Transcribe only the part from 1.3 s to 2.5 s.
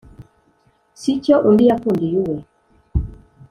undi yakundiye uwe,